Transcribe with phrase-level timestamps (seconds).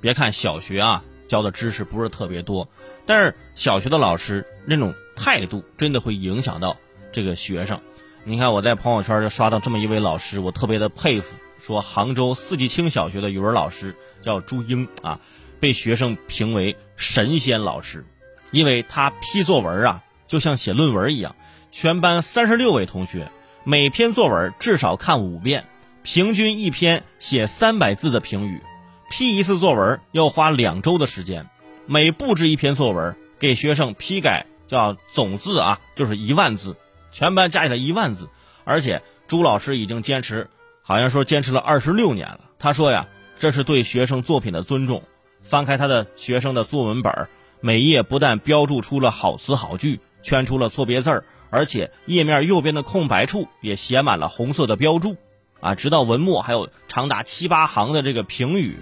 [0.00, 2.68] 别看小学啊教的知识不是特别多，
[3.06, 6.76] 但是小学的老师那种态度真的会影响到
[7.12, 7.80] 这个学生。
[8.24, 11.34] 你看我在朋友圈就刷到这么一位老师，我特别的佩服。
[11.60, 15.18] 说杭州四季青小学的语文老师叫朱英啊，
[15.58, 18.06] 被学生评为神仙老师，
[18.52, 21.34] 因为他批作文啊就像写论文一样，
[21.72, 23.32] 全班三十六位同学
[23.64, 25.66] 每篇作文至少看五遍，
[26.04, 28.62] 平均一篇写三百字的评语，
[29.10, 31.48] 批一次作文要花两周的时间，
[31.86, 36.76] 每布置一篇作文给学生批改叫总字啊就是一万字，
[37.10, 38.28] 全班加起来一万字，
[38.64, 40.48] 而且朱老师已经坚持。
[40.82, 42.40] 好像说坚持了二十六年了。
[42.58, 43.08] 他说呀，
[43.38, 45.02] 这是对学生作品的尊重。
[45.42, 47.28] 翻开他的学生的作文本
[47.60, 55.16] 每页不但标注出了好词好句，圈出了错别字，而且页面右边的空白处也写满了红色的标注。
[55.60, 58.78] 啊，直到文末还有长达七八行的这个评语。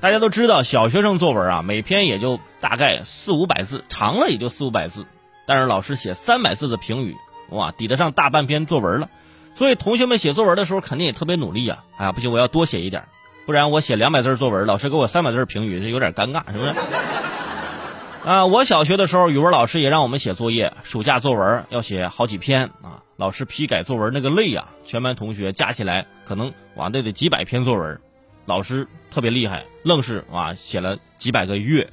[0.00, 5.06] 大家都知道，小学生作文啊，每篇也就大概四五百字，长了也就四五百字。
[5.44, 7.16] 但是老师写三百字的评语，
[7.50, 9.10] 哇，抵得上大半篇作文了。
[9.56, 11.82] 所以同学们写作文的时候肯定也特别努力呀！
[11.96, 13.06] 哎呀，不行，我要多写一点，
[13.44, 16.74] 不然我写两百字作文，老师给我三百字评语，这有点尴尬，是不是？
[18.24, 23.02] 啊，我小学的时候，语文老师也让我们写作业，暑假作文要写好几篇啊。
[23.16, 28.00] 老师批改作文那个累呀，全班同学加起来可能哇，那得几百篇作文，
[28.48, 31.90] 老师特别厉害，愣是啊写了几百个月。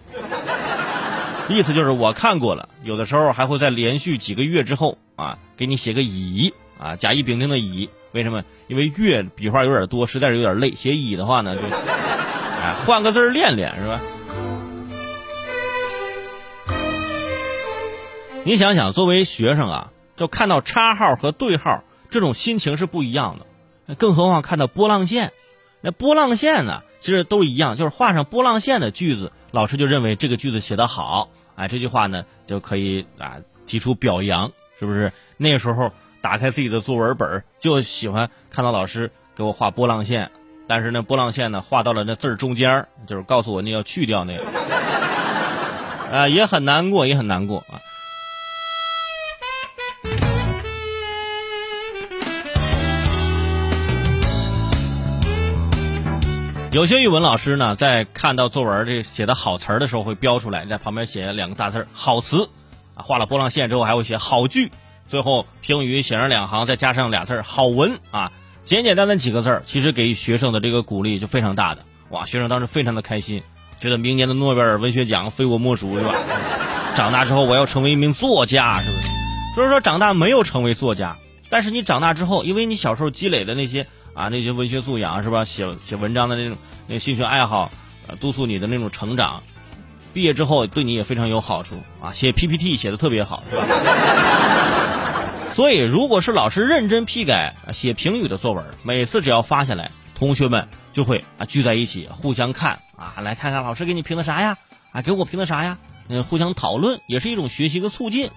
[1.49, 6.53] 意思就是我看过了，有的时候还会在连续几个月之后啊，给你写个乙。
[6.77, 8.43] 啊，甲乙丙丁的乙，为什么？
[8.67, 10.75] 因为月笔画有点多，实在是有点累。
[10.75, 14.01] 写乙的话呢，就哎换个字练练，是吧？
[18.45, 23.95] 你想想，作为学生啊，就看到叉号和对号，这种心情是不一样的。
[23.95, 25.31] 更何况看到波浪线，
[25.85, 35.13] 那波浪线呢，其实都一样，就是画上波浪线的句子，老师就认为这个句子写得好，哎，这句话呢就可以啊提出表扬，是不是？
[35.37, 35.93] 那时候。
[36.21, 40.31] 打开自己的作文本就喜欢看到老师给我画波浪线，
[40.65, 44.43] 但是那波浪线呢，画到了那字儿中间就是告诉我那要去掉那个，
[46.11, 47.77] 啊，也很难过，也很难过啊。
[56.75, 62.49] 有些语文老师呢，在看到作文这写的好词儿的时候，会标出来，在旁边写两个大字好词”，
[62.95, 64.69] 啊，画了波浪线之后，还会写“好句”。
[65.07, 68.29] 最后评语写上两行，再加上俩字儿好文啊，
[68.63, 71.85] 简简单单几个字儿其实给学生的这个鼓励就非常大的。
[72.09, 73.41] 哇，学生当时非常的开心，
[73.79, 76.13] 觉得明年的诺贝尔文学奖非我莫属，是吧？
[76.93, 79.07] 长大之后我要成为一名作家，是不是？
[79.55, 81.15] 所以说长大没有成为作家，
[81.49, 85.45] 但是你长大之后，因为你小时候积累的那些啊那些文学素养，是吧？
[85.45, 87.69] 写写文章的那种那兴趣爱好，
[88.19, 89.43] 督促你的那种成长，
[90.13, 92.13] 毕业之后对你也非常有好处啊。
[92.13, 93.65] 写 PPT 写的特别好，是吧？
[95.53, 104.57] 所以，如果是老师认真批改写评语的作文，每次只要发下来，同学们就会啊聚在一起互相看啊，来看看老师给你评的啥呀？
[104.91, 105.77] 啊，给我评的啥呀？
[106.09, 108.31] 嗯，互相讨论也是一种学习和促进，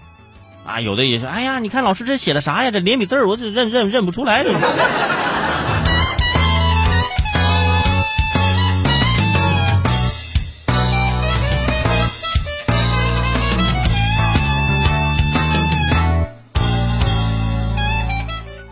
[0.64, 2.70] 啊，有的也是，哎呀，你看老师这写的啥呀？
[2.70, 4.44] 这连笔字我这认认认不出来。
[4.44, 4.52] 这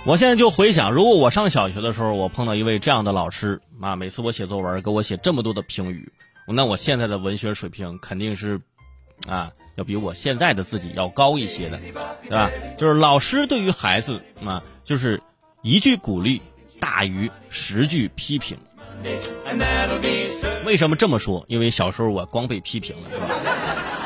[0.07, 6.09] 我现在就回想，如果我上小学的时候，我碰到一位这样的老师啊，每次我写作文给我写这么多的评语，
[6.47, 8.61] 那我现在的文学水平肯定是，
[9.27, 11.91] 啊，要比我现在的自己要高一些的，对
[12.31, 12.49] 吧？
[12.79, 15.21] 就是老师对于孩子啊，就是
[15.63, 16.41] 一句鼓励
[16.79, 18.57] 大于十句批评。
[20.65, 21.45] 为什么这么说？
[21.49, 23.27] 因为小时候我光被批评了，是吧？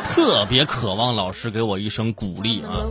[0.06, 2.86] 特别渴望老师给我一声鼓励啊。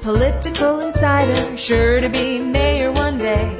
[0.00, 3.56] Political insider, sure to be mayor one day.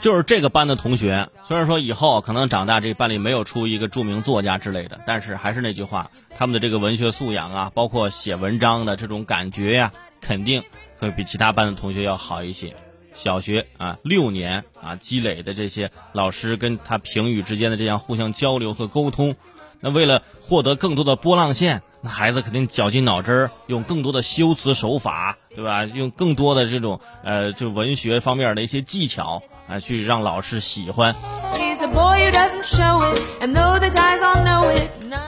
[0.00, 10.62] 就是这个班的同学，虽然说以后可能长大，这班里没有出一个著名作家之类的，但是还是那句话，他们的这个文学素养啊，包括写文章的这种感觉呀，肯定
[10.98, 12.76] 会比其他班的同学要好一些。
[13.14, 19.34] 小学啊，六年啊积累的这些老师跟他评语之间的这样互相交流和沟通，
[19.80, 21.82] 那为了获得更多的波浪线。
[22.04, 25.84] 那孩子肯定绞尽脑汁儿用更多的修辞手法，对吧？
[25.84, 31.16] 用更多的这种呃，就文学方面的一些技巧啊，去让老师喜欢。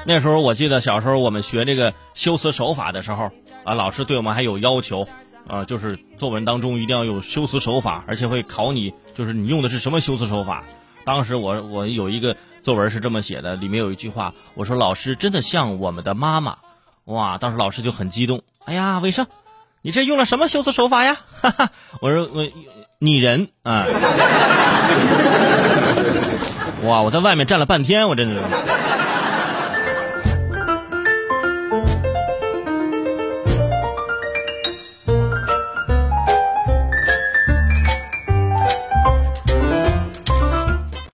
[0.05, 3.31] 那时候我记得小时候我们学这个修辞手法的时候
[3.65, 5.09] 啊，老师对我们还有要求
[5.47, 10.63] 啊，就是作文当中一定要有修辞手法，而且会考你就是你用的是什么修辞手法？
[11.07, 16.59] 当时我我有一个作文是这么写的，里面有一句话，我说老师真的像我们的妈妈，
[17.07, 17.39] 哇！
[17.39, 19.27] 当时老师就很激动，哎呀，魏生，
[19.83, 21.17] 你这用了什么修辞手法呀？
[21.41, 21.71] 哈哈，
[22.01, 22.47] 我说我
[22.99, 23.87] 拟人啊，
[26.83, 27.03] 哇！
[27.03, 28.41] 我在外面站了半天，我真是。